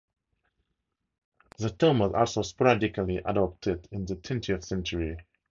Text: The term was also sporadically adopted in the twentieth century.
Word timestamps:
The 1.59 1.69
term 1.69 1.99
was 1.99 2.13
also 2.15 2.41
sporadically 2.41 3.17
adopted 3.17 3.87
in 3.91 4.07
the 4.07 4.15
twentieth 4.15 4.63
century. 4.63 5.17